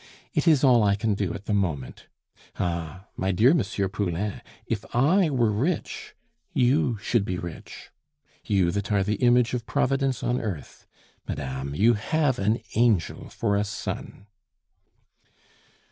"It 0.33 0.47
is 0.47 0.63
all 0.63 0.81
I 0.81 0.95
can 0.95 1.13
do 1.13 1.31
at 1.35 1.45
the 1.45 1.53
moment. 1.53 2.07
Ah! 2.57 3.05
my 3.15 3.31
dear 3.31 3.51
M. 3.51 3.61
Poulain, 3.91 4.41
if 4.65 4.83
I 4.95 5.29
were 5.29 5.51
rich, 5.51 6.15
you 6.55 6.97
should 6.97 7.23
be 7.23 7.37
rich, 7.37 7.91
you 8.43 8.71
that 8.71 8.91
are 8.91 9.03
the 9.03 9.17
image 9.21 9.53
of 9.53 9.67
Providence 9.67 10.23
on 10.23 10.41
earth. 10.41 10.87
Madame, 11.27 11.75
you 11.75 11.93
have 11.93 12.39
an 12.39 12.61
angel 12.73 13.29
for 13.29 13.55
a 13.55 13.63
son." 13.63 14.25